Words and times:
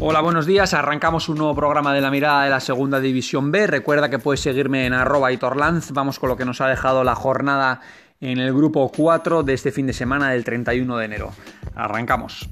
Hola, 0.00 0.20
buenos 0.20 0.46
días. 0.46 0.74
Arrancamos 0.74 1.28
un 1.28 1.38
nuevo 1.38 1.56
programa 1.56 1.92
de 1.92 2.00
la 2.00 2.12
mirada 2.12 2.44
de 2.44 2.50
la 2.50 2.60
segunda 2.60 3.00
división 3.00 3.50
B. 3.50 3.66
Recuerda 3.66 4.08
que 4.08 4.20
puedes 4.20 4.38
seguirme 4.38 4.86
en 4.86 4.92
arroba 4.92 5.36
Torlanz. 5.36 5.90
Vamos 5.90 6.20
con 6.20 6.28
lo 6.28 6.36
que 6.36 6.44
nos 6.44 6.60
ha 6.60 6.68
dejado 6.68 7.02
la 7.02 7.16
jornada 7.16 7.80
en 8.20 8.38
el 8.38 8.54
grupo 8.54 8.92
4 8.96 9.42
de 9.42 9.54
este 9.54 9.72
fin 9.72 9.88
de 9.88 9.92
semana 9.92 10.30
del 10.30 10.44
31 10.44 10.98
de 10.98 11.04
enero. 11.04 11.32
Arrancamos. 11.74 12.48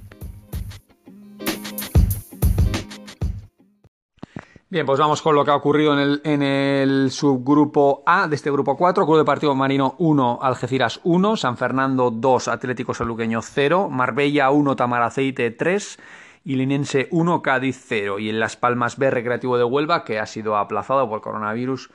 Bien, 4.69 4.85
pues 4.85 4.99
vamos 4.99 5.23
con 5.23 5.37
lo 5.37 5.45
que 5.45 5.53
ha 5.53 5.57
ocurrido 5.57 5.97
en 5.97 6.43
el, 6.43 7.13
subgrupo 7.13 8.03
A 8.07 8.27
de 8.27 8.35
este 8.35 8.51
grupo 8.51 8.77
4. 8.77 9.07
Club 9.07 9.19
Deportivo 9.19 9.55
Marino 9.55 9.95
1, 9.99 10.41
Algeciras 10.43 10.99
1, 11.05 11.37
San 11.37 11.57
Fernando 11.57 12.11
2, 12.11 12.49
Atlético 12.49 12.93
Saluqueño 12.93 13.41
0, 13.41 13.89
Marbella 13.89 14.51
1, 14.51 14.75
Tamaraceite 14.75 15.53
3 15.53 15.99
y 16.47 16.55
Linense 16.55 17.09
1, 17.11 17.43
Cádiz 17.43 17.85
0. 17.89 18.21
Y 18.21 18.31
en 18.31 18.39
Las 18.39 18.57
Palmas 18.57 18.97
B, 18.99 19.11
Recreativo 19.11 19.59
de 19.59 19.65
Huelva, 19.65 20.05
que 20.05 20.21
ha 20.21 20.27
sido 20.27 20.57
aplazado 20.57 21.09
por 21.09 21.21
coronavirus 21.21 21.91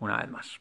una 0.00 0.16
vez 0.16 0.28
más. 0.28 0.60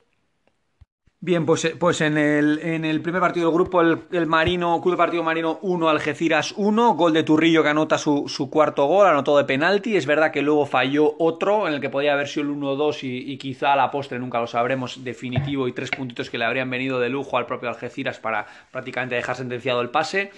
Bien, 1.19 1.45
pues, 1.45 1.65
eh, 1.65 1.75
pues 1.77 2.01
en, 2.01 2.19
el, 2.19 2.59
en 2.59 2.85
el 2.85 3.01
primer 3.01 3.19
partido 3.19 3.47
del 3.47 3.55
grupo, 3.55 3.81
el, 3.81 4.27
Marino, 4.27 4.79
Club 4.81 4.95
Partido 4.95 5.23
Marino 5.23 5.57
1, 5.63 5.89
Algeciras 5.89 6.53
1, 6.55 6.93
gol 6.93 7.13
de 7.13 7.23
Turrillo 7.23 7.63
que 7.63 7.69
anota 7.69 7.97
su, 7.97 8.25
su, 8.27 8.49
cuarto 8.51 8.85
gol, 8.85 9.07
anotó 9.07 9.35
de 9.37 9.43
penalti. 9.43 9.97
Es 9.97 10.05
verdad 10.05 10.31
que 10.31 10.43
luego 10.43 10.67
falló 10.67 11.15
otro 11.17 11.67
en 11.67 11.73
el 11.73 11.81
que 11.81 11.89
podía 11.89 12.13
haber 12.13 12.27
sido 12.27 12.47
el 12.47 12.55
1-2 12.55 13.03
y, 13.03 13.31
y, 13.31 13.37
quizá 13.39 13.73
a 13.73 13.75
la 13.75 13.89
postre 13.89 14.19
nunca 14.19 14.39
lo 14.39 14.45
sabremos 14.45 15.03
definitivo 15.03 15.67
y 15.67 15.73
tres 15.73 15.89
puntitos 15.89 16.29
que 16.29 16.37
le 16.37 16.45
habrían 16.45 16.69
venido 16.69 16.99
de 16.99 17.09
lujo 17.09 17.37
al 17.37 17.47
propio 17.47 17.69
Algeciras 17.69 18.19
para 18.19 18.45
prácticamente 18.71 19.15
dejar 19.15 19.35
sentenciado 19.35 19.81
el 19.81 19.89
pase. 19.89 20.31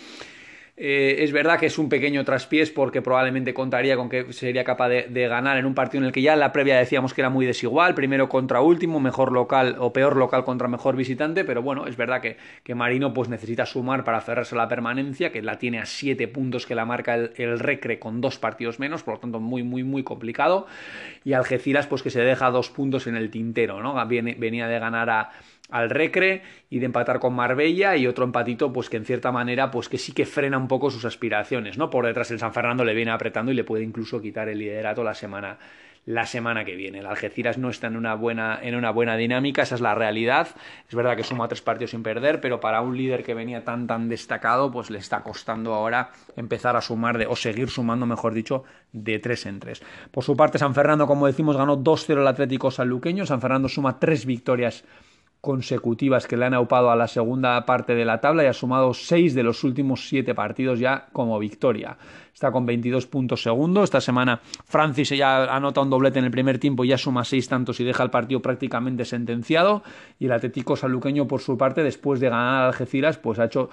Eh, 0.76 1.18
es 1.20 1.32
verdad 1.32 1.60
que 1.60 1.68
es 1.68 1.78
un 1.78 1.88
pequeño 1.88 2.26
traspiés 2.26 2.72
porque 2.72 3.04
probablemente 3.04 3.54
contaría 3.54 3.96
con 3.96 4.10
que 4.10 4.34
sería 4.34 4.64
capaz 4.64 4.90
de, 4.90 5.28
ganar 5.28 5.58
en 5.58 5.68
un 5.68 5.76
partido 5.76 6.02
en 6.02 6.08
el 6.08 6.12
que 6.12 6.24
ya 6.24 6.34
en 6.34 6.40
la 6.40 6.52
previa 6.52 6.78
decíamos 6.78 7.14
que 7.14 7.22
era 7.22 7.30
muy 7.30 7.46
desigual, 7.46 7.94
primero 7.94 8.28
contra 8.28 8.60
último, 8.60 9.00
mejor 9.00 9.32
local 9.32 9.76
o 9.78 9.94
peor 9.94 10.16
local 10.16 10.44
contra 10.44 10.68
mejor 10.68 10.96
visitante, 10.96 11.44
pero 11.44 11.62
bueno, 11.62 11.86
es 11.86 11.96
verdad 11.96 12.22
que, 12.22 12.38
Marino 12.74 13.14
pues 13.14 13.30
necesita 13.30 13.68
sumar 13.68 14.04
para 14.04 14.18
aferrarse 14.18 14.56
a 14.56 14.58
la 14.58 14.68
permanencia, 14.68 15.32
que 15.32 15.44
la 15.44 15.60
tiene 15.60 15.78
a 15.78 15.86
7 15.86 16.28
puntos 16.28 16.66
que 16.66 16.74
la 16.74 16.86
marca 16.86 17.14
el, 17.14 17.60
Recre 17.60 18.00
con 18.00 18.20
dos 18.20 18.40
partidos 18.40 18.80
menos, 18.80 19.04
por 19.04 19.16
lo 19.16 19.20
tanto 19.20 19.40
muy 19.40 19.62
muy 19.62 19.84
muy 19.84 20.04
complicado, 20.04 20.66
y 21.24 21.34
Algeciras 21.34 21.86
pues 21.86 22.02
que 22.02 22.10
se 22.10 22.22
deja 22.22 22.50
dos 22.50 22.72
puntos 22.72 23.06
en 23.06 23.16
el 23.16 23.30
tintero, 23.30 23.84
¿no? 23.84 23.94
venía 24.08 24.68
de 24.68 24.80
ganar 24.80 25.10
a 25.12 25.30
al 25.74 25.90
Recre 25.90 26.44
y 26.70 26.78
de 26.78 26.86
empatar 26.86 27.20
con 27.20 27.34
Marbella 27.34 27.98
y 27.98 28.06
otro 28.06 28.26
empatito 28.26 28.72
pues 28.72 28.92
que 28.92 28.98
en 28.98 29.06
cierta 29.06 29.32
manera 29.32 29.72
pues 29.72 29.90
que 29.90 29.98
sí 29.98 30.12
que 30.14 30.28
frena 30.28 30.56
un 30.58 30.68
poco 30.68 30.92
sus 30.92 31.04
aspiraciones, 31.04 31.80
¿no? 31.80 31.90
Por 31.90 32.06
detrás 32.06 32.30
el 32.30 32.38
San 32.38 32.54
Fernando 32.54 32.86
le 32.86 32.94
viene 32.94 33.10
apretando 33.10 33.52
y 33.52 33.56
le 33.56 33.64
puede 33.64 33.84
incluso 33.84 34.22
quitar 34.22 34.50
el 34.50 34.60
liderato 34.60 35.04
la 35.04 35.16
semana 35.16 35.58
la 36.06 36.26
semana 36.26 36.66
que 36.66 36.76
viene. 36.76 37.00
El 37.00 37.06
Algeciras 37.06 37.58
no 37.58 37.70
está 37.70 37.88
en 37.88 37.96
una 37.96 38.14
buena, 38.16 38.60
en 38.62 38.76
una 38.76 38.92
buena 38.92 39.16
dinámica, 39.16 39.62
esa 39.62 39.76
es 39.76 39.82
la 39.82 39.96
realidad. 39.96 40.50
Es 40.88 40.96
verdad 40.96 41.16
que 41.16 41.24
suma 41.24 41.48
tres 41.48 41.62
partidos 41.62 41.92
sin 41.92 42.04
perder, 42.04 42.42
pero 42.42 42.60
para 42.60 42.82
un 42.82 42.98
líder 42.98 43.24
que 43.24 43.34
venía 43.34 43.64
tan 43.64 43.88
tan 43.88 44.10
destacado, 44.10 44.70
pues 44.70 44.90
le 44.90 45.00
está 45.00 45.24
costando 45.24 45.74
ahora 45.74 46.12
empezar 46.36 46.76
a 46.76 46.82
sumar 46.82 47.18
de, 47.18 47.26
o 47.26 47.36
seguir 47.36 47.70
sumando, 47.70 48.06
mejor 48.06 48.34
dicho, 48.34 48.64
de 48.92 49.20
tres 49.20 49.46
en 49.46 49.60
tres. 49.60 49.82
Por 50.12 50.24
su 50.24 50.36
parte, 50.36 50.60
San 50.60 50.76
Fernando, 50.76 51.08
como 51.08 51.26
decimos, 51.26 51.56
ganó 51.56 51.78
2-0 51.78 52.20
el 52.20 52.28
Atlético 52.28 52.70
Sanluqueño. 52.70 53.26
San 53.26 53.40
Fernando 53.40 53.70
suma 53.70 53.98
tres 53.98 54.26
victorias 54.26 54.84
consecutivas 55.44 56.26
que 56.26 56.38
le 56.38 56.46
han 56.46 56.54
aupado 56.54 56.90
a 56.90 56.96
la 56.96 57.10
segunda 57.10 57.66
parte 57.66 57.96
de 57.96 58.06
la 58.06 58.22
tabla 58.22 58.46
y 58.46 58.48
ha 58.48 58.54
sumado 58.54 58.94
seis 58.94 59.36
de 59.36 59.44
los 59.44 59.66
últimos 59.66 60.08
siete 60.08 60.34
partidos 60.34 60.80
ya 60.80 61.08
como 61.12 61.38
victoria. 61.38 61.98
Está 62.34 62.50
con 62.50 62.66
22 62.66 63.08
puntos 63.08 63.44
segundo. 63.44 63.84
Esta 63.84 64.00
semana 64.00 64.40
Francis 64.64 65.10
ya 65.10 65.54
anota 65.54 65.82
un 65.82 65.90
doblete 65.90 66.20
en 66.20 66.24
el 66.24 66.32
primer 66.32 66.60
tiempo, 66.60 66.86
y 66.86 66.88
ya 66.88 66.98
suma 66.98 67.26
seis 67.26 67.50
tantos 67.50 67.82
y 67.82 67.84
deja 67.84 68.04
el 68.04 68.10
partido 68.10 68.42
prácticamente 68.42 69.04
sentenciado. 69.04 69.84
Y 70.18 70.28
el 70.28 70.32
Atlético 70.32 70.78
Saluqueño, 70.78 71.28
por 71.28 71.42
su 71.42 71.58
parte, 71.58 71.84
después 71.84 72.22
de 72.22 72.30
ganar 72.30 72.64
a 72.64 72.68
Algeciras, 72.68 73.18
pues 73.18 73.38
ha 73.40 73.44
hecho 73.44 73.70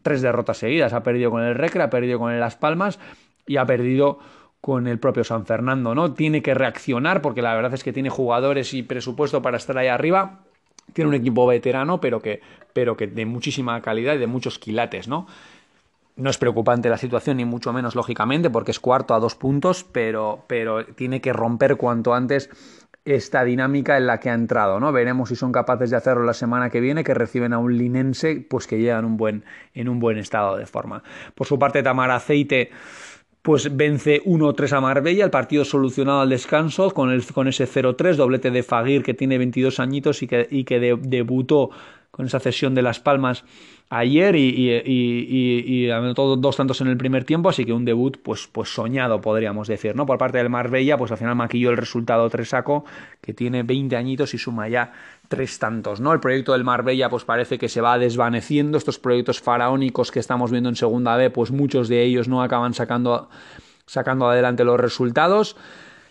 tres 0.00 0.22
derrotas 0.22 0.56
seguidas. 0.56 0.94
Ha 0.94 1.02
perdido 1.02 1.30
con 1.30 1.42
el 1.42 1.54
Recre, 1.54 1.82
ha 1.82 1.90
perdido 1.90 2.18
con 2.18 2.32
el 2.32 2.40
Las 2.40 2.56
Palmas 2.56 2.98
y 3.46 3.58
ha 3.58 3.66
perdido 3.66 4.20
con 4.62 4.86
el 4.86 4.98
propio 4.98 5.24
San 5.24 5.44
Fernando, 5.44 5.94
¿no? 5.94 6.14
Tiene 6.14 6.40
que 6.40 6.54
reaccionar 6.54 7.20
porque 7.20 7.42
la 7.42 7.54
verdad 7.54 7.74
es 7.74 7.84
que 7.84 7.92
tiene 7.92 8.08
jugadores 8.08 8.72
y 8.72 8.82
presupuesto 8.82 9.42
para 9.42 9.58
estar 9.58 9.76
ahí 9.76 9.88
arriba 9.88 10.44
tiene 10.92 11.08
un 11.08 11.14
equipo 11.14 11.46
veterano, 11.46 12.00
pero 12.00 12.20
que, 12.20 12.40
pero 12.72 12.96
que 12.96 13.06
de 13.06 13.26
muchísima 13.26 13.80
calidad 13.82 14.14
y 14.14 14.18
de 14.18 14.26
muchos 14.26 14.58
quilates, 14.58 15.08
¿no? 15.08 15.26
No 16.16 16.28
es 16.28 16.38
preocupante 16.38 16.88
la 16.90 16.98
situación, 16.98 17.38
ni 17.38 17.44
mucho 17.44 17.72
menos, 17.72 17.94
lógicamente, 17.94 18.50
porque 18.50 18.72
es 18.72 18.80
cuarto 18.80 19.14
a 19.14 19.20
dos 19.20 19.34
puntos, 19.34 19.84
pero, 19.84 20.44
pero 20.46 20.84
tiene 20.84 21.20
que 21.20 21.32
romper 21.32 21.76
cuanto 21.76 22.14
antes 22.14 22.50
esta 23.04 23.44
dinámica 23.44 23.96
en 23.96 24.06
la 24.06 24.20
que 24.20 24.28
ha 24.28 24.34
entrado, 24.34 24.78
¿no? 24.78 24.92
Veremos 24.92 25.30
si 25.30 25.36
son 25.36 25.52
capaces 25.52 25.90
de 25.90 25.96
hacerlo 25.96 26.24
la 26.24 26.34
semana 26.34 26.68
que 26.68 26.80
viene, 26.80 27.04
que 27.04 27.14
reciben 27.14 27.52
a 27.52 27.58
un 27.58 27.78
linense, 27.78 28.46
pues 28.48 28.66
que 28.66 28.78
llega 28.78 28.98
en 28.98 29.06
un 29.06 29.16
buen, 29.16 29.44
en 29.72 29.88
un 29.88 29.98
buen 30.00 30.18
estado 30.18 30.56
de 30.56 30.66
forma. 30.66 31.02
Por 31.34 31.46
su 31.46 31.58
parte, 31.58 31.82
Tamar 31.82 32.10
Aceite 32.10 32.70
pues 33.42 33.74
vence 33.74 34.22
1-3 34.24 34.72
a 34.72 34.80
Marbella, 34.80 35.24
el 35.24 35.30
partido 35.30 35.64
solucionado 35.64 36.20
al 36.20 36.28
descanso 36.28 36.90
con, 36.90 37.10
el, 37.10 37.24
con 37.26 37.48
ese 37.48 37.66
0-3, 37.66 38.16
doblete 38.16 38.50
de 38.50 38.62
Fagir 38.62 39.02
que 39.02 39.14
tiene 39.14 39.38
22 39.38 39.80
añitos 39.80 40.22
y 40.22 40.26
que, 40.26 40.46
y 40.50 40.64
que 40.64 40.78
debutó 40.78 41.70
con 42.10 42.26
esa 42.26 42.40
cesión 42.40 42.74
de 42.74 42.82
Las 42.82 43.00
Palmas 43.00 43.44
ayer 43.88 44.36
y, 44.36 44.82
y, 44.84 45.84
y, 45.84 45.90
anotó 45.90 46.36
dos 46.36 46.56
tantos 46.56 46.80
en 46.80 46.88
el 46.88 46.96
primer 46.96 47.24
tiempo, 47.24 47.48
así 47.48 47.64
que 47.64 47.72
un 47.72 47.84
debut 47.84 48.18
pues, 48.22 48.46
pues 48.46 48.68
soñado 48.68 49.20
podríamos 49.20 49.68
decir, 49.68 49.96
¿no? 49.96 50.06
Por 50.06 50.18
parte 50.18 50.38
del 50.38 50.48
Marbella, 50.48 50.96
pues 50.96 51.10
al 51.10 51.18
final 51.18 51.34
maquilló 51.34 51.70
el 51.70 51.76
resultado 51.76 52.28
Tresaco, 52.30 52.84
que 53.20 53.34
tiene 53.34 53.62
20 53.64 53.96
añitos 53.96 54.32
y 54.34 54.38
suma 54.38 54.68
ya 54.68 54.92
tres 55.30 55.60
tantos, 55.60 56.00
¿no? 56.00 56.12
El 56.12 56.18
proyecto 56.18 56.52
del 56.52 56.64
Marbella 56.64 57.08
pues 57.08 57.24
parece 57.24 57.56
que 57.56 57.68
se 57.68 57.80
va 57.80 57.98
desvaneciendo, 57.98 58.76
estos 58.76 58.98
proyectos 58.98 59.40
faraónicos 59.40 60.10
que 60.10 60.18
estamos 60.18 60.50
viendo 60.50 60.68
en 60.68 60.74
segunda 60.74 61.16
B, 61.16 61.30
pues 61.30 61.52
muchos 61.52 61.88
de 61.88 62.02
ellos 62.02 62.26
no 62.26 62.42
acaban 62.42 62.74
sacando, 62.74 63.30
sacando 63.86 64.28
adelante 64.28 64.64
los 64.64 64.80
resultados. 64.80 65.56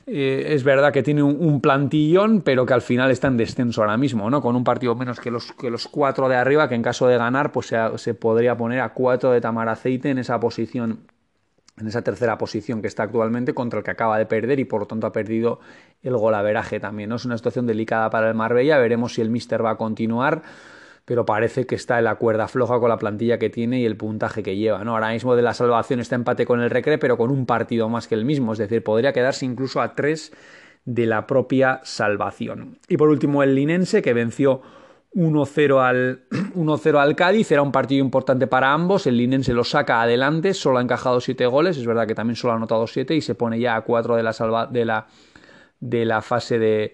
Eh, 0.07 0.53
es 0.56 0.63
verdad 0.63 0.94
que 0.94 1.03
tiene 1.03 1.22
un, 1.22 1.59
plantillón, 1.59 2.41
pero 2.41 2.66
que 2.66 2.74
al 2.74 2.81
final 2.81 3.12
está 3.12 3.28
en 3.28 3.35
descenso 3.35 3.81
ahora 3.81 3.97
mismo, 3.97 4.30
¿no? 4.30 4.41
Con 4.41 4.56
un 4.56 4.63
partido 4.63 4.96
menos 4.96 5.19
que 5.19 5.31
los, 5.31 5.51
que 5.51 5.69
los 5.69 5.90
cuatro 5.90 6.30
de 6.30 6.38
arriba, 6.38 6.69
que 6.69 6.75
en 6.75 6.81
caso 6.81 7.06
de 7.06 7.18
ganar, 7.18 7.51
pues 7.51 7.74
se, 7.97 8.13
podría 8.13 8.56
poner 8.56 8.80
a 8.80 8.94
cuatro 8.94 9.31
de 9.31 9.41
Tamaraceite 9.41 10.12
en 10.12 10.19
esa 10.19 10.40
posición, 10.40 11.01
en 11.79 11.88
esa 11.88 12.01
tercera 12.01 12.38
posición 12.38 12.81
que 12.81 12.88
está 12.88 13.03
actualmente, 13.03 13.53
contra 13.53 13.79
el 13.79 13.85
que 13.85 13.91
acaba 13.91 14.17
de 14.17 14.25
perder 14.25 14.59
y 14.59 14.66
por 14.66 14.81
lo 14.81 14.88
tanto 14.88 15.07
ha 15.07 15.12
perdido 15.12 15.59
el 16.01 16.16
golaveraje 16.16 16.79
también, 16.79 17.09
¿no? 17.09 17.16
Es 17.16 17.25
una 17.25 17.38
situación 17.38 17.67
delicada 17.67 18.09
para 18.09 18.29
el 18.29 18.35
Marbella, 18.35 18.78
veremos 18.78 19.13
si 19.13 19.22
el 19.22 19.29
Mister 19.29 19.63
va 19.63 19.72
a 19.72 19.78
continuar 19.78 20.44
pero 21.09 21.25
parece 21.25 21.66
que 21.66 21.73
está 21.73 21.97
en 21.97 22.03
la 22.03 22.18
cuerda 22.18 22.47
floja 22.47 22.79
con 22.79 22.88
la 22.88 23.00
plantilla 23.00 23.39
que 23.39 23.50
tiene 23.50 23.79
y 23.79 23.85
el 23.88 23.97
puntaje 23.97 24.44
que 24.44 24.56
lleva. 24.56 24.84
¿no? 24.84 24.91
Ahora 24.91 25.09
mismo 25.09 25.35
de 25.35 25.41
la 25.41 25.56
salvación 25.56 26.00
está 26.00 26.13
empate 26.13 26.45
con 26.45 26.62
el 26.62 26.69
Recre, 26.69 27.00
pero 27.00 27.18
con 27.18 27.31
un 27.31 27.47
partido 27.47 27.89
más 27.89 28.07
que 28.07 28.13
el 28.13 28.25
mismo, 28.25 28.53
es 28.53 28.59
decir, 28.59 28.84
podría 28.84 29.12
quedarse 29.12 29.44
incluso 29.44 29.81
a 29.81 29.95
tres 29.95 30.31
de 30.85 31.07
la 31.07 31.25
propia 31.25 31.81
salvación. 31.84 32.78
Y 32.88 32.97
por 32.97 33.09
último 33.09 33.41
el 33.41 33.56
Linense, 33.56 34.03
que 34.03 34.13
venció 34.13 34.62
1-0 35.13 35.81
al, 35.81 36.23
1 36.55 36.79
al 36.99 37.15
Cádiz, 37.15 37.51
era 37.51 37.61
un 37.61 37.71
partido 37.71 38.03
importante 38.03 38.47
para 38.47 38.73
ambos, 38.73 39.07
el 39.07 39.17
Linense 39.17 39.53
lo 39.53 39.63
saca 39.63 40.01
adelante, 40.01 40.53
solo 40.53 40.79
ha 40.79 40.81
encajado 40.81 41.19
7 41.19 41.45
goles, 41.47 41.77
es 41.77 41.85
verdad 41.85 42.07
que 42.07 42.15
también 42.15 42.35
solo 42.35 42.53
ha 42.53 42.57
anotado 42.57 42.87
7 42.87 43.15
y 43.15 43.21
se 43.21 43.35
pone 43.35 43.59
ya 43.59 43.75
a 43.75 43.81
4 43.81 44.15
de 44.15 44.23
la, 44.23 44.33
salva, 44.33 44.67
de 44.67 44.85
la, 44.85 45.07
de 45.79 46.05
la 46.05 46.21
fase 46.21 46.59
de 46.59 46.93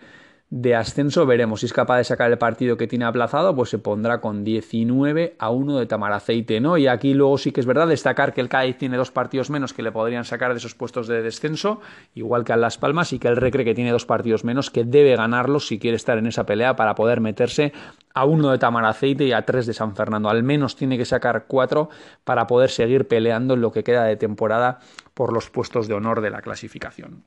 de 0.52 0.76
ascenso 0.76 1.26
veremos 1.26 1.62
si 1.62 1.66
es 1.66 1.74
capaz 1.74 1.98
de 1.98 2.04
sacar 2.04 2.32
el 2.32 2.38
partido 2.38 2.78
que 2.78 2.88
tiene 2.88 3.06
aplazado, 3.06 3.56
pues 3.56 3.72
se 3.72 3.80
pondrá 3.80 4.22
con 4.22 4.44
19 4.44 5.36
a 5.40 5.50
1 5.50 5.80
de 5.80 5.86
Tamaraceite, 5.88 6.62
¿no? 6.62 6.78
Y 6.78 6.88
aquí 6.88 7.16
luego 7.16 7.38
sí 7.40 7.52
que 7.52 7.62
es 7.62 7.66
verdad 7.66 7.88
destacar 7.88 8.32
que 8.32 8.42
el 8.42 8.50
Cádiz 8.50 8.78
tiene 8.78 8.96
dos 8.96 9.10
partidos 9.10 9.50
menos 9.50 9.74
que 9.74 9.82
le 9.82 9.92
podrían 9.92 10.24
sacar 10.24 10.52
de 10.52 10.60
esos 10.60 10.76
puestos 10.76 11.08
de 11.08 11.24
descenso, 11.24 11.82
igual 12.14 12.44
que 12.46 12.54
a 12.54 12.58
Las 12.58 12.78
Palmas, 12.78 13.12
y 13.12 13.18
que 13.20 13.28
el 13.28 13.38
Recre 13.38 13.66
que 13.66 13.74
tiene 13.74 13.92
dos 13.92 14.06
partidos 14.06 14.44
menos 14.44 14.70
que 14.70 14.84
debe 14.84 15.16
ganarlos 15.16 15.68
si 15.68 15.80
quiere 15.80 15.98
estar 15.98 16.18
en 16.20 16.28
esa 16.28 16.46
pelea 16.46 16.76
para 16.76 16.94
poder 16.94 17.22
meterse 17.22 17.74
a 18.14 18.26
uno 18.26 18.52
de 18.52 18.60
Tamaraceite 18.60 19.26
y 19.26 19.34
a 19.34 19.46
tres 19.46 19.66
de 19.66 19.74
San 19.74 19.96
Fernando. 19.96 20.30
Al 20.30 20.44
menos 20.44 20.76
tiene 20.76 20.98
que 20.98 21.06
sacar 21.06 21.46
cuatro 21.48 21.90
para 22.24 22.46
poder 22.46 22.70
seguir 22.70 23.08
peleando 23.08 23.56
en 23.56 23.62
lo 23.62 23.72
que 23.72 23.84
queda 23.84 24.04
de 24.04 24.16
temporada 24.16 24.80
por 25.16 25.34
los 25.34 25.50
puestos 25.50 25.88
de 25.88 25.96
honor 25.96 26.22
de 26.22 26.30
la 26.30 26.42
clasificación. 26.42 27.24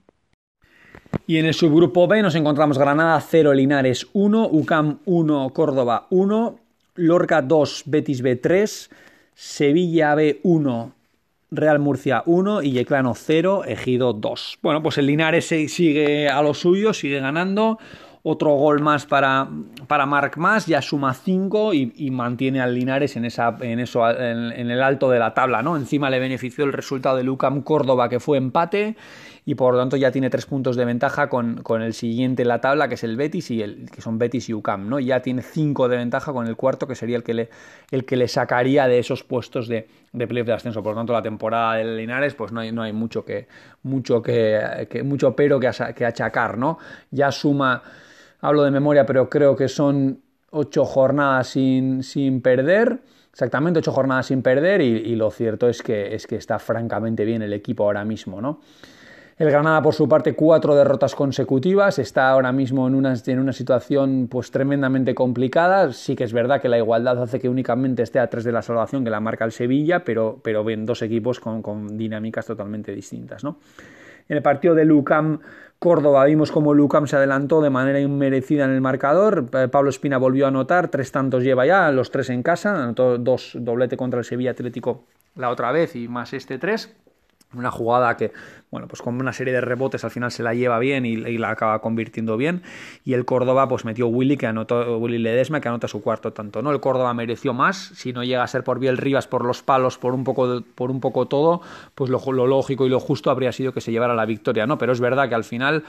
Y 1.26 1.38
en 1.38 1.46
el 1.46 1.54
subgrupo 1.54 2.08
B 2.08 2.22
nos 2.22 2.34
encontramos 2.34 2.78
Granada 2.78 3.20
0, 3.20 3.52
Linares 3.54 4.06
1, 4.12 4.48
UCAM 4.50 4.98
1, 5.04 5.50
Córdoba 5.50 6.06
1, 6.10 6.58
Lorca 6.94 7.42
2, 7.42 7.82
Betis 7.86 8.22
B 8.22 8.36
3, 8.36 8.90
Sevilla 9.34 10.14
B 10.14 10.40
1, 10.42 10.92
Real 11.50 11.78
Murcia 11.78 12.22
1 12.26 12.62
y 12.62 12.72
Yeclano 12.72 13.14
0, 13.14 13.64
Ejido 13.66 14.12
2. 14.12 14.58
Bueno, 14.62 14.82
pues 14.82 14.98
el 14.98 15.06
Linares 15.06 15.46
sigue 15.46 16.28
a 16.28 16.42
lo 16.42 16.54
suyo, 16.54 16.92
sigue 16.92 17.20
ganando. 17.20 17.78
otro 18.22 18.50
gol 18.54 18.80
más 18.80 19.06
para, 19.06 19.48
para 19.86 20.04
Marc 20.04 20.36
Más, 20.36 20.66
ya 20.66 20.82
suma 20.82 21.14
5 21.14 21.72
y, 21.72 22.10
mantiene 22.10 22.60
al 22.60 22.74
Linares 22.74 23.16
en, 23.16 23.24
esa, 23.24 23.56
en, 23.60 23.80
eso, 23.80 24.08
en, 24.10 24.70
el 24.70 24.82
alto 24.82 25.08
de 25.08 25.18
la 25.18 25.32
tabla, 25.32 25.62
¿no? 25.62 25.76
Encima 25.76 26.10
le 26.10 26.18
benefició 26.18 26.64
el 26.64 26.72
resultado 26.72 27.16
de 27.16 27.22
Lucam 27.22 27.62
Córdoba, 27.62 28.08
que 28.08 28.20
fue 28.20 28.36
empate, 28.36 28.96
y 29.48 29.54
por 29.54 29.72
lo 29.72 29.80
tanto 29.80 29.96
ya 29.96 30.10
tiene 30.10 30.28
tres 30.28 30.44
puntos 30.44 30.76
de 30.76 30.84
ventaja 30.84 31.30
con, 31.30 31.62
el 31.80 31.94
siguiente 31.94 32.42
en 32.42 32.48
la 32.48 32.60
tabla, 32.60 32.86
que 32.86 32.96
es 32.96 33.02
el 33.02 33.16
Betis, 33.16 33.50
y 33.50 33.62
el, 33.62 33.90
que 33.90 34.02
son 34.02 34.18
Betis 34.18 34.50
y 34.50 34.52
UCAM, 34.52 34.90
¿no? 34.90 35.00
Ya 35.00 35.22
tiene 35.22 35.40
cinco 35.40 35.88
de 35.88 35.96
ventaja 35.96 36.34
con 36.34 36.46
el 36.46 36.54
cuarto, 36.54 36.86
que 36.86 36.94
sería 36.94 37.16
el 37.16 37.22
que 37.22 37.32
le, 37.32 37.48
el 37.90 38.04
que 38.04 38.16
le 38.16 38.28
sacaría 38.28 38.86
de 38.86 38.98
esos 38.98 39.24
puestos 39.24 39.66
de, 39.66 39.88
de 40.12 40.26
playoff 40.26 40.48
de 40.48 40.52
ascenso. 40.52 40.82
Por 40.82 40.92
lo 40.92 41.00
tanto, 41.00 41.14
la 41.14 41.22
temporada 41.22 41.76
del 41.76 41.96
Linares, 41.96 42.34
pues 42.34 42.52
no 42.52 42.60
hay, 42.60 42.72
no 42.72 42.82
hay 42.82 42.92
mucho 42.92 43.24
que, 43.24 43.48
mucho 43.84 44.20
que, 44.20 45.02
mucho 45.02 45.34
pero 45.34 45.58
que, 45.58 45.70
que 45.96 46.04
achacar, 46.04 46.58
¿no? 46.58 46.76
Ya 47.10 47.32
suma, 47.32 47.82
hablo 48.42 48.64
de 48.64 48.70
memoria, 48.70 49.06
pero 49.06 49.30
creo 49.30 49.56
que 49.56 49.68
son 49.68 50.20
ocho 50.50 50.84
jornadas 50.84 51.48
sin, 51.48 52.02
sin 52.02 52.42
perder 52.42 52.98
exactamente 53.32 53.78
ocho 53.78 53.92
jornadas 53.92 54.26
sin 54.26 54.42
perder 54.42 54.82
y, 54.82 54.88
y, 54.88 55.16
lo 55.16 55.30
cierto 55.30 55.70
es 55.70 55.82
que, 55.82 56.14
es 56.14 56.26
que 56.26 56.36
está 56.36 56.58
francamente 56.58 57.24
bien 57.24 57.40
el 57.40 57.54
equipo 57.54 57.84
ahora 57.84 58.04
mismo, 58.04 58.42
¿no? 58.42 58.60
El 59.38 59.52
Granada, 59.52 59.80
por 59.82 59.94
su 59.94 60.08
parte, 60.08 60.34
cuatro 60.34 60.74
derrotas 60.74 61.14
consecutivas, 61.14 62.00
está 62.00 62.28
ahora 62.28 62.50
mismo 62.50 62.88
en 62.88 62.96
una, 62.96 63.14
en 63.24 63.38
una 63.38 63.52
situación 63.52 64.26
pues 64.28 64.50
tremendamente 64.50 65.14
complicada. 65.14 65.92
Sí 65.92 66.16
que 66.16 66.24
es 66.24 66.32
verdad 66.32 66.60
que 66.60 66.68
la 66.68 66.76
igualdad 66.76 67.22
hace 67.22 67.38
que 67.38 67.48
únicamente 67.48 68.02
esté 68.02 68.18
a 68.18 68.28
tres 68.28 68.42
de 68.42 68.50
la 68.50 68.62
salvación 68.62 69.04
que 69.04 69.10
la 69.10 69.20
marca 69.20 69.44
el 69.44 69.52
Sevilla, 69.52 70.02
pero, 70.02 70.40
pero 70.42 70.64
ven 70.64 70.84
dos 70.84 71.02
equipos 71.02 71.38
con, 71.38 71.62
con 71.62 71.96
dinámicas 71.96 72.46
totalmente 72.46 72.92
distintas. 72.92 73.44
¿no? 73.44 73.58
En 74.28 74.36
el 74.38 74.42
partido 74.42 74.74
de 74.74 74.84
Lucam 74.84 75.38
Córdoba 75.78 76.24
vimos 76.24 76.50
como 76.50 76.74
Lucam 76.74 77.06
se 77.06 77.14
adelantó 77.14 77.60
de 77.60 77.70
manera 77.70 78.00
inmerecida 78.00 78.64
en 78.64 78.72
el 78.72 78.80
marcador. 78.80 79.46
Eh, 79.52 79.68
Pablo 79.68 79.90
Espina 79.90 80.18
volvió 80.18 80.46
a 80.46 80.48
anotar, 80.48 80.88
tres 80.88 81.12
tantos 81.12 81.44
lleva 81.44 81.64
ya, 81.64 81.92
los 81.92 82.10
tres 82.10 82.30
en 82.30 82.42
casa, 82.42 82.82
anotó 82.82 83.18
dos 83.18 83.52
doblete 83.54 83.96
contra 83.96 84.18
el 84.18 84.24
Sevilla 84.24 84.50
Atlético 84.50 85.04
la 85.36 85.50
otra 85.50 85.70
vez 85.70 85.94
y 85.94 86.08
más 86.08 86.32
este 86.32 86.58
tres. 86.58 86.92
Una 87.54 87.70
jugada 87.70 88.14
que, 88.18 88.30
bueno, 88.70 88.88
pues 88.88 89.00
con 89.00 89.18
una 89.18 89.32
serie 89.32 89.54
de 89.54 89.62
rebotes 89.62 90.04
al 90.04 90.10
final 90.10 90.30
se 90.30 90.42
la 90.42 90.52
lleva 90.52 90.78
bien 90.78 91.06
y, 91.06 91.16
la 91.16 91.50
acaba 91.50 91.80
convirtiendo 91.80 92.36
bien. 92.36 92.62
Y 93.04 93.14
el 93.14 93.24
Córdoba, 93.24 93.68
pues 93.68 93.86
metió 93.86 94.06
Willy, 94.06 94.36
que 94.36 94.46
anotó, 94.46 94.98
Willy 94.98 95.16
Ledesma, 95.16 95.62
que 95.62 95.68
anota 95.68 95.88
su 95.88 96.02
cuarto 96.02 96.34
tanto, 96.34 96.60
¿no? 96.60 96.70
El 96.70 96.80
Córdoba 96.80 97.14
mereció 97.14 97.54
más, 97.54 97.92
si 97.94 98.12
no 98.12 98.22
llega 98.22 98.42
a 98.42 98.46
ser 98.46 98.64
por 98.64 98.78
Biel 98.78 98.98
Rivas, 98.98 99.26
por 99.26 99.46
los 99.46 99.62
palos, 99.62 99.96
por 99.96 100.12
un 100.12 100.24
poco, 100.24 100.62
por 100.74 100.90
un 100.90 101.00
poco 101.00 101.26
todo, 101.26 101.62
pues 101.94 102.10
lo, 102.10 102.20
lo 102.32 102.46
lógico 102.46 102.84
y 102.84 102.90
lo 102.90 103.00
justo 103.00 103.30
habría 103.30 103.52
sido 103.52 103.72
que 103.72 103.80
se 103.80 103.92
llevara 103.92 104.14
la 104.14 104.26
victoria, 104.26 104.66
¿no? 104.66 104.76
Pero 104.76 104.92
es 104.92 105.00
verdad 105.00 105.30
que 105.30 105.34
al 105.34 105.44
final 105.44 105.84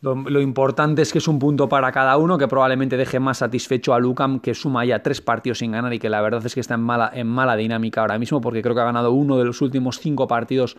lo, 0.00 0.40
importante 0.40 1.02
es 1.02 1.12
que 1.12 1.18
es 1.18 1.26
un 1.26 1.38
punto 1.38 1.68
para 1.68 1.90
cada 1.90 2.16
uno, 2.18 2.38
que 2.38 2.46
probablemente 2.46 2.96
deje 2.96 3.18
más 3.18 3.38
satisfecho 3.38 3.94
a 3.94 3.98
Lucam, 3.98 4.38
que 4.38 4.54
suma 4.54 4.84
ya 4.84 5.02
tres 5.02 5.20
partidos 5.20 5.58
sin 5.58 5.72
ganar 5.72 5.92
y 5.92 5.98
que 5.98 6.08
la 6.08 6.20
verdad 6.20 6.44
es 6.46 6.54
que 6.54 6.60
está 6.60 6.74
en 6.74 6.82
mala, 6.82 7.10
en 7.12 7.26
mala 7.26 7.56
dinámica 7.56 8.00
ahora 8.00 8.18
mismo, 8.18 8.40
porque 8.40 8.62
creo 8.62 8.74
que 8.76 8.80
ha 8.80 8.84
ganado 8.84 9.10
uno 9.10 9.38
de 9.38 9.44
los 9.44 9.60
últimos 9.60 9.98
cinco 9.98 10.28
partidos 10.28 10.76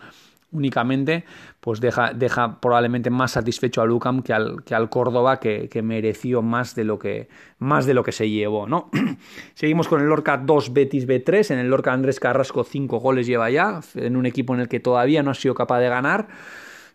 únicamente, 0.52 1.24
pues 1.60 1.80
deja, 1.80 2.12
deja 2.12 2.60
probablemente 2.60 3.10
más 3.10 3.32
satisfecho 3.32 3.82
a 3.82 3.84
Lucam 3.84 4.22
que 4.22 4.32
al, 4.32 4.64
que 4.64 4.74
al 4.74 4.88
Córdoba, 4.88 5.38
que, 5.38 5.68
mereció 5.82 6.42
más 6.42 6.74
de 6.74 6.84
lo 6.84 6.98
que, 6.98 7.28
más 7.58 7.86
de 7.86 7.94
lo 7.94 8.02
que 8.02 8.12
se 8.12 8.28
llevó, 8.28 8.66
¿no? 8.66 8.90
Seguimos 9.54 9.86
con 9.86 10.00
el 10.00 10.08
Lorca 10.08 10.38
2, 10.38 10.72
Betis 10.72 11.06
B3, 11.06 11.52
en 11.52 11.58
el 11.58 11.68
Lorca 11.68 11.92
Andrés 11.92 12.18
Carrasco 12.20 12.64
cinco 12.64 12.98
goles 12.98 13.26
lleva 13.26 13.50
ya, 13.50 13.80
en 13.94 14.16
un 14.16 14.26
equipo 14.26 14.54
en 14.54 14.60
el 14.60 14.68
que 14.68 14.80
todavía 14.80 15.22
no 15.22 15.30
ha 15.30 15.34
sido 15.34 15.54
capaz 15.54 15.80
de 15.80 15.88
ganar. 15.88 16.28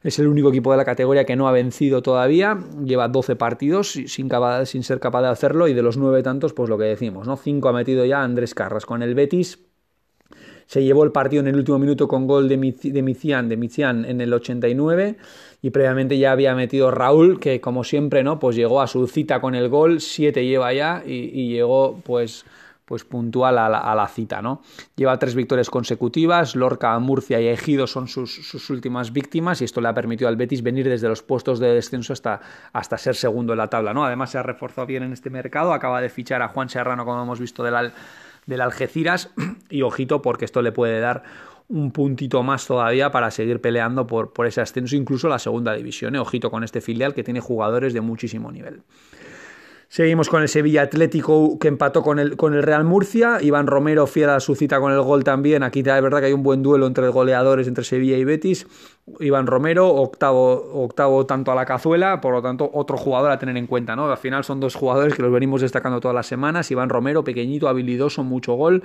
Es 0.05 0.19
el 0.19 0.27
único 0.27 0.49
equipo 0.49 0.69
de 0.69 0.77
la 0.77 0.85
categoría 0.85 1.25
que 1.25 1.35
no 1.35 1.47
ha 1.47 1.51
vencido 1.51 2.03
todavía. 2.03 2.59
Lleva 2.85 3.07
12 3.07 3.35
partidos 3.37 3.93
sin, 4.05 4.29
ser 4.83 4.99
capaz 4.99 5.21
de 5.23 5.29
hacerlo. 5.29 5.67
Y 5.67 5.73
de 5.73 5.81
los 5.81 5.97
9 5.97 6.21
tantos, 6.21 6.53
pues 6.53 6.69
lo 6.69 6.77
que 6.77 6.83
decimos, 6.83 7.25
¿no? 7.25 7.37
5 7.37 7.67
ha 7.67 7.73
metido 7.73 8.05
ya 8.05 8.21
Andrés 8.21 8.53
Carras 8.53 8.85
con 8.85 9.01
el 9.01 9.15
Betis. 9.15 9.65
Se 10.67 10.83
llevó 10.83 11.05
el 11.05 11.11
partido 11.11 11.41
en 11.41 11.47
el 11.47 11.55
último 11.55 11.79
minuto 11.79 12.07
con 12.07 12.27
gol 12.27 12.47
de, 12.47 12.55
Mician, 12.57 13.49
de 13.49 14.05
en 14.07 14.21
el 14.21 14.31
89 14.31 15.15
y 15.63 15.69
previamente 15.71 16.19
ya 16.19 16.33
había 16.33 16.53
metido 16.53 16.91
Raúl, 16.91 17.39
que 17.39 17.59
como 17.59 17.83
siempre, 17.83 18.23
¿no? 18.23 18.37
Pues 18.37 18.55
llegó 18.55 18.81
a 18.81 18.87
su 18.87 19.07
cita 19.07 19.41
con 19.41 19.55
el 19.55 19.69
gol, 19.69 20.01
7 20.01 20.45
lleva 20.45 20.71
ya 20.71 21.01
y 21.03 21.49
llegó 21.49 21.99
pues 22.03 22.45
pues 22.85 23.03
puntual 23.03 23.57
a 23.57 23.95
la, 23.95 24.07
cita, 24.07 24.41
¿no? 24.41 24.61
Lleva 24.95 25.17
tres 25.17 25.33
victorias 25.33 25.69
consecutivas, 25.69 26.55
Lorca, 26.55 26.97
Murcia 26.99 27.41
y 27.41 27.47
Ejido 27.47 27.87
son 27.87 28.07
sus, 28.07 28.69
últimas 28.69 29.11
víctimas 29.11 29.61
y 29.61 29.65
esto 29.65 29.81
le 29.81 29.87
ha 29.87 29.93
permitido 29.93 30.27
al 30.27 30.35
Betis 30.35 30.61
venir 30.61 30.87
desde 30.87 31.07
los 31.07 31.23
puestos 31.23 31.59
de 31.59 31.73
descenso 31.73 32.13
hasta, 32.13 32.41
hasta 32.73 32.97
ser 32.97 33.15
segundo 33.15 33.53
en 33.53 33.57
la 33.57 33.67
tabla, 33.67 33.93
¿no? 33.93 34.05
Además 34.05 34.29
se 34.31 34.37
ha 34.37 34.43
reforzado 34.43 34.85
bien 34.85 35.03
en 35.03 35.13
este 35.13 35.31
mercado, 35.31 35.73
acaba 35.73 35.99
de 35.99 36.09
fichar 36.09 36.43
a 36.43 36.49
Juan 36.49 36.69
Serrano, 36.69 37.05
como 37.05 37.23
hemos 37.23 37.39
visto, 37.39 37.63
del, 37.63 37.91
del 38.45 38.61
Algeciras 38.61 39.31
y 39.69 39.81
ojito 39.81 40.21
porque 40.21 40.45
esto 40.45 40.61
le 40.61 40.71
puede 40.71 40.99
dar 40.99 41.23
un 41.67 41.91
puntito 41.91 42.43
más 42.43 42.67
todavía 42.67 43.11
para 43.11 43.31
seguir 43.31 43.59
peleando 43.59 44.05
por, 44.05 44.33
por 44.33 44.45
ese 44.45 44.61
ascenso, 44.61 44.95
incluso 44.95 45.27
la 45.27 45.39
segunda 45.39 45.73
división. 45.73 46.15
¿eh? 46.15 46.19
Ojito 46.19 46.51
con 46.51 46.63
este 46.63 46.81
filial 46.81 47.15
que 47.15 47.23
tiene 47.23 47.39
jugadores 47.39 47.93
de 47.93 48.01
muchísimo 48.01 48.51
nivel. 48.51 48.83
Seguimos 49.87 50.29
con 50.29 50.41
el 50.41 50.49
Sevilla 50.49 50.81
Atlético 50.81 51.57
que 51.59 51.67
empató 51.67 52.01
con 52.01 52.19
el, 52.19 52.35
con 52.35 52.53
el 52.53 52.63
Real 52.63 52.83
Murcia. 52.83 53.37
Iván 53.41 53.67
Romero 53.67 54.07
fiel 54.07 54.29
a 54.29 54.39
su 54.39 54.55
cita 54.55 54.79
con 54.79 54.91
el 54.91 55.01
gol 55.01 55.23
también. 55.23 55.63
Aquí 55.63 55.79
es 55.79 55.85
verdad 55.85 56.19
que 56.19 56.25
hay 56.25 56.33
un 56.33 56.43
buen 56.43 56.63
duelo 56.63 56.87
entre 56.87 57.07
goleadores 57.09 57.67
entre 57.67 57.83
Sevilla 57.83 58.17
y 58.17 58.23
Betis. 58.23 58.67
Iván 59.19 59.47
Romero, 59.47 59.87
octavo, 59.87 60.83
octavo 60.83 61.25
tanto 61.25 61.51
a 61.51 61.55
la 61.55 61.65
cazuela, 61.65 62.19
por 62.19 62.33
lo 62.33 62.41
tanto, 62.41 62.69
otro 62.73 62.97
jugador 62.97 63.31
a 63.31 63.37
tener 63.37 63.55
en 63.57 63.67
cuenta, 63.67 63.95
¿no? 63.95 64.09
Al 64.09 64.17
final 64.17 64.43
son 64.43 64.59
dos 64.59 64.75
jugadores 64.75 65.13
que 65.13 65.21
los 65.21 65.31
venimos 65.31 65.61
destacando 65.61 65.99
todas 65.99 66.15
las 66.15 66.27
semanas. 66.27 66.71
Iván 66.71 66.89
Romero, 66.89 67.23
pequeñito, 67.23 67.67
habilidoso, 67.67 68.23
mucho 68.23 68.53
gol. 68.53 68.83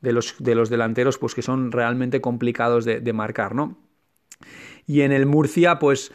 De 0.00 0.12
los, 0.12 0.34
de 0.38 0.54
los 0.54 0.68
delanteros, 0.68 1.16
pues 1.16 1.34
que 1.34 1.40
son 1.40 1.72
realmente 1.72 2.20
complicados 2.20 2.84
de, 2.84 3.00
de 3.00 3.12
marcar, 3.14 3.54
¿no? 3.54 3.78
Y 4.86 5.00
en 5.00 5.12
el 5.12 5.24
Murcia, 5.24 5.78
pues 5.78 6.12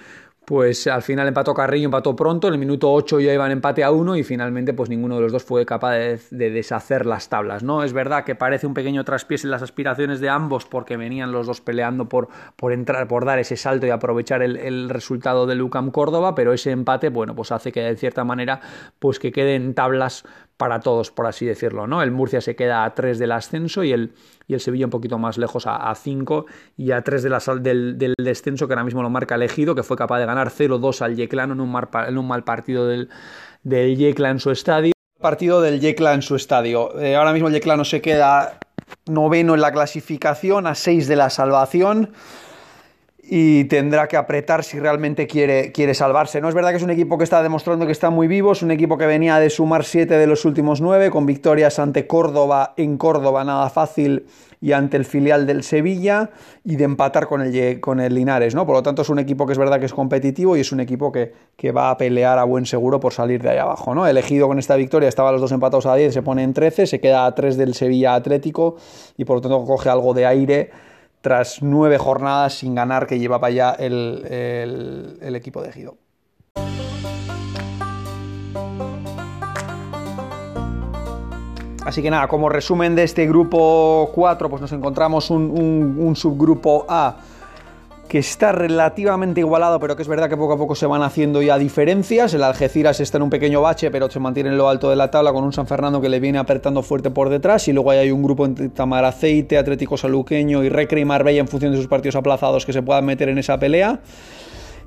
pues 0.50 0.88
al 0.88 1.04
final 1.04 1.28
empató 1.28 1.54
Carrillo, 1.54 1.86
empató 1.86 2.16
pronto, 2.16 2.48
en 2.48 2.56
el 2.56 2.60
minuto 2.60 2.92
8 2.92 3.19
ya 3.19 3.31
iban 3.31 3.51
empate 3.51 3.84
a 3.84 3.92
1 3.92 4.16
y 4.16 4.24
finalmente 4.24 4.74
pues 4.74 4.90
ninguno 4.90 5.18
de 5.18 5.22
los 5.22 5.31
dos 5.31 5.44
fue 5.44 5.63
capaz 5.63 5.92
de, 6.31 6.50
deshacer 6.50 7.06
las 7.06 7.30
tablas, 7.30 7.62
¿no? 7.62 7.84
Es 7.84 7.94
verdad 7.94 8.24
que 8.24 8.34
parece 8.34 8.66
un 8.66 8.74
pequeño 8.74 9.04
traspiés 9.04 9.44
en 9.44 9.51
las 9.51 9.62
aspiraciones 9.62 10.22
de 10.22 10.30
ambos 10.30 10.66
porque 10.66 10.98
venían 10.98 11.31
los 11.31 11.46
dos 11.46 11.62
peleando 11.62 12.10
por, 12.10 12.30
por 12.56 12.74
entrar, 12.74 13.07
por 13.07 13.25
dar 13.25 13.38
ese 13.38 13.57
salto 13.57 13.86
y 13.86 13.92
aprovechar 13.92 14.42
el, 14.42 14.90
resultado 14.90 15.46
de 15.46 15.54
Lucam 15.54 15.92
Córdoba, 15.92 16.34
pero 16.34 16.52
ese 16.52 16.72
empate, 16.72 17.10
bueno, 17.10 17.36
pues 17.36 17.52
hace 17.52 17.72
que 17.72 17.81
de 17.81 17.95
cierta 17.95 18.24
manera 18.24 18.60
pues 18.98 19.19
que 19.19 19.31
queden 19.31 19.75
tablas 19.75 20.24
para 20.57 20.80
todos, 20.80 21.12
por 21.12 21.28
así 21.28 21.45
decirlo, 21.45 21.86
¿no? 21.86 22.02
El 22.02 22.10
Murcia 22.10 22.42
se 22.42 22.56
queda 22.56 22.86
a 22.86 22.95
3 22.95 23.19
del 23.19 23.34
ascenso 23.34 23.84
y 23.84 23.92
el, 23.92 24.13
y 24.50 24.56
el 24.56 24.60
Sevilla 24.60 24.88
un 24.88 24.90
poquito 24.90 25.19
más 25.19 25.38
lejos 25.38 25.66
a 25.68 25.94
5 25.94 26.47
y 26.76 26.92
a 26.92 27.04
3 27.04 27.21
de 27.21 27.30
la, 27.30 27.40
del, 27.62 27.97
del, 28.00 28.16
descenso 28.18 28.68
que 28.68 28.73
ahora 28.73 28.83
mismo 28.83 29.04
lo 29.04 29.09
marca 29.12 29.35
elegido, 29.35 29.76
que 29.76 29.83
fue 29.83 29.95
capaz 29.95 30.19
de 30.19 30.26
ganar 30.26 30.50
0-2 30.50 31.04
al 31.04 31.16
Yeclano 31.16 31.54
en 31.54 31.62
un, 31.62 31.81
en 32.07 32.18
un 32.18 32.28
mal 32.28 32.44
partido 32.44 32.88
del, 32.88 33.09
del 33.62 33.95
Yecla 33.95 34.31
en 34.31 34.40
su 34.40 34.50
estadio. 34.50 34.92
Partido 35.21 35.62
del 35.62 35.80
Yecla 35.80 36.16
en 36.16 36.23
su 36.23 36.35
estadio. 36.35 37.00
Eh, 37.00 37.16
ahora 37.16 37.31
mismo 37.31 37.47
el 37.47 37.54
Yeclano 37.54 37.85
se 37.85 38.02
queda 38.02 38.57
noveno 39.06 39.54
en 39.54 39.62
la 39.62 39.71
clasificación, 39.71 40.66
a 40.66 40.73
6 40.73 41.07
de 41.07 41.16
la 41.16 41.30
salvación 41.30 42.09
y 43.31 43.66
tendrá 43.66 44.07
que 44.07 44.18
apretar 44.18 44.64
si 44.64 44.80
realmente 44.80 45.28
quiere, 45.28 45.71
quiere 45.71 45.94
salvarse. 45.94 46.42
No 46.42 46.50
es 46.50 46.56
verdad 46.56 46.71
que 46.71 46.78
es 46.78 46.83
un 46.83 46.90
equipo 46.90 47.19
que 47.19 47.24
está 47.24 47.44
demostrando 47.44 47.86
que 47.86 47.92
está 47.92 48.09
muy 48.09 48.28
vivo, 48.28 48.54
es 48.54 48.64
un 48.64 48.71
equipo 48.71 48.98
que 48.98 49.06
venía 49.06 49.38
de 49.38 49.52
sumar 49.52 49.83
siete 49.83 50.18
de 50.18 50.26
los 50.26 50.45
últimos 50.45 50.81
nueve, 50.81 51.12
con 51.12 51.28
victorias 51.28 51.78
ante 51.78 52.07
Córdoba, 52.07 52.74
en 52.76 52.98
Córdoba 52.98 53.44
nada 53.44 53.69
fácil, 53.69 54.26
y 54.62 54.71
ante 54.71 54.98
el 54.98 55.06
filial 55.06 55.45
del 55.45 55.64
Sevilla, 55.64 56.31
y 56.66 56.76
de 56.76 56.86
empatar 56.86 57.28
con 57.28 57.42
el, 57.42 57.80
con 57.80 58.00
el 58.00 58.16
Linares, 58.16 58.56
¿no? 58.56 58.66
Por 58.66 58.76
lo 58.76 58.83
tanto, 58.83 59.04
es 59.04 59.09
un 59.09 59.19
equipo 59.19 59.45
que 59.45 59.54
es 59.54 59.59
verdad 59.59 59.80
que 59.80 59.86
es 59.86 59.94
competitivo 59.94 60.57
y 60.57 60.62
es 60.62 60.71
un 60.71 60.80
equipo 60.80 61.12
que, 61.12 61.31
que 61.56 61.71
va 61.71 61.92
a 61.92 61.98
pelear 61.98 62.40
a 62.40 62.45
buen 62.45 62.66
seguro 62.66 63.00
por 63.00 63.14
salir 63.14 63.44
de 63.44 63.52
ahí 63.52 63.57
abajo, 63.59 63.94
¿no? 63.94 64.07
Elegido 64.07 64.48
con 64.48 64.57
esta 64.57 64.76
victoria, 64.76 65.07
estaba 65.07 65.31
los 65.31 65.40
dos 65.40 65.52
empatados 65.52 65.86
a 65.86 65.95
10, 65.95 66.14
se 66.14 66.24
pone 66.24 66.42
en 66.42 66.54
13, 66.54 66.88
se 66.88 67.00
queda 67.00 67.28
a 67.28 67.36
3 67.36 67.57
del 67.57 67.76
Sevilla 67.76 68.16
Atlético, 68.16 68.78
y 69.18 69.24
por 69.24 69.38
lo 69.38 69.42
tanto 69.42 69.64
coge 69.66 69.90
algo 69.90 70.16
de 70.16 70.26
aire 70.26 70.89
tras 71.21 71.61
nueve 71.61 71.97
jornadas 71.97 72.54
sin 72.54 72.76
ganar 72.76 73.07
que 73.07 73.19
llevaba 73.19 73.49
ya 73.49 73.71
el, 73.71 74.26
el, 75.21 75.35
equipo 75.35 75.61
de 75.61 75.71
Gido. 75.71 75.97
Así 81.85 82.02
que 82.02 82.11
nada, 82.11 82.28
como 82.28 82.49
resumen 82.49 82.95
de 82.95 83.04
este 83.04 83.26
grupo 83.26 84.11
4, 84.14 84.49
pues 84.49 84.61
nos 84.61 84.71
encontramos 84.71 85.31
un 85.31 86.14
subgrupo 86.16 86.85
A 86.88 87.18
que 88.09 88.18
está 88.18 88.51
relativamente 88.51 89.39
igualado, 89.39 89.80
pero 89.80 89.95
que 89.95 90.01
es 90.01 90.07
verdad 90.07 90.28
que 90.28 90.35
poco 90.35 90.54
a 90.54 90.57
poco 90.57 90.73
se 90.73 90.87
van 90.87 91.04
haciendo 91.04 91.44
ya 91.44 91.59
diferencias. 91.59 92.33
El 92.33 92.42
Algeciras 92.42 92.99
está 92.99 93.18
en 93.18 93.23
un 93.23 93.30
pequeño 93.30 93.61
bache, 93.61 93.92
pero 93.92 94.09
se 94.09 94.19
mantiene 94.19 94.49
en 94.49 94.57
lo 94.57 94.68
alto 94.68 94.89
de 94.89 94.95
la 94.95 95.11
tabla 95.11 95.31
con 95.31 95.44
un 95.44 95.54
San 95.54 95.68
Fernando 95.68 96.01
que 96.01 96.09
le 96.09 96.19
viene 96.19 96.39
apretando 96.39 96.81
fuerte 96.81 97.11
por 97.11 97.30
detrás. 97.30 97.68
Y 97.68 97.73
luego 97.73 97.92
hay 97.92 98.09
un 98.09 98.23
grupo 98.23 98.47
entre 98.47 98.69
Tamaraceite, 98.69 99.59
Atlético 99.59 99.95
Saluqueño 99.95 100.63
y 100.63 100.69
Recre 100.69 101.01
y 101.01 101.06
Marbella 101.06 101.39
en 101.39 101.47
función 101.47 101.71
de 101.71 101.78
sus 101.78 101.87
partidos 101.87 102.16
aplazados 102.16 102.66
que 102.66 102.73
se 102.73 102.81
puedan 102.81 103.06
meter 103.06 103.30
en 103.30 103.37
esa 103.37 103.59
pelea. 103.59 103.99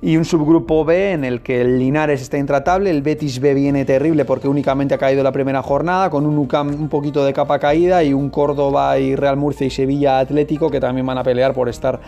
Y 0.05 0.17
un 0.17 0.25
subgrupo 0.25 0.85
B 0.85 1.13
en 1.13 1.25
el 1.25 1.43
que 1.43 1.61
el 1.61 1.79
Linares 1.79 2.21
está 2.21 2.37
intratable, 2.37 2.91
el 2.91 3.03
Betis 3.03 3.39
B 3.39 3.55
viene 3.55 3.85
terrible 3.85 4.25
porque 4.25 4.49
únicamente 4.49 4.95
ha 4.95 4.99
caído 4.99 5.23
la 5.23 5.31
primera 5.31 5.63
jornada, 5.63 6.11
con 6.11 6.27
un 6.27 6.37
UCAM 6.39 6.69
un 6.69 6.89
poquito 6.89 7.25
de 7.25 7.33
capa 7.33 7.61
caída 7.61 8.03
y 8.03 8.13
un 8.13 8.29
Córdoba 8.29 8.99
y 8.99 9.15
Real 9.15 9.37
Murcia 9.37 9.65
y 9.65 9.71
Sevilla 9.71 10.19
Atlético 10.19 10.71
que 10.71 10.81
también 10.81 11.07
van 11.07 11.19
a 11.19 11.23
pelear 11.23 11.55
por 11.55 11.69
estar 11.69 12.01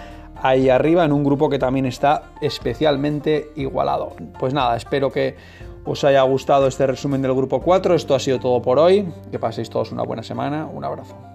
ahí 0.42 0.68
arriba 0.68 1.04
en 1.04 1.12
un 1.12 1.22
grupo 1.22 1.48
que 1.48 1.60
también 1.60 1.86
está 1.86 2.32
especialmente 2.40 3.52
igualado. 3.54 4.16
Pues 4.40 4.52
nada, 4.52 4.76
espero 4.76 5.12
que 5.12 5.36
os 5.84 6.02
haya 6.02 6.22
gustado 6.22 6.66
este 6.66 6.88
resumen 6.88 7.22
del 7.22 7.32
grupo 7.32 7.60
4, 7.60 7.94
esto 7.94 8.16
ha 8.16 8.18
sido 8.18 8.40
todo 8.40 8.60
por 8.60 8.80
hoy, 8.80 9.06
que 9.30 9.38
paséis 9.38 9.70
todos 9.70 9.92
una 9.92 10.02
buena 10.02 10.24
semana, 10.24 10.66
un 10.66 10.84
abrazo. 10.84 11.33